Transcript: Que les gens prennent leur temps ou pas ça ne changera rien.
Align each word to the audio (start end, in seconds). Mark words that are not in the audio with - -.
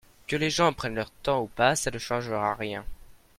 Que 0.25 0.35
les 0.35 0.49
gens 0.49 0.73
prennent 0.73 0.95
leur 0.95 1.11
temps 1.11 1.43
ou 1.43 1.47
pas 1.47 1.75
ça 1.75 1.91
ne 1.91 1.99
changera 1.99 2.55
rien. 2.55 2.83